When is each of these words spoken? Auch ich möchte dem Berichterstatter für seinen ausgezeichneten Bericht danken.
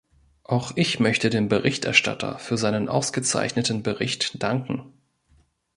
Auch 0.45 0.71
ich 0.77 0.99
möchte 0.99 1.29
dem 1.29 1.47
Berichterstatter 1.47 2.39
für 2.39 2.57
seinen 2.57 2.89
ausgezeichneten 2.89 3.83
Bericht 3.83 4.41
danken. 4.41 4.91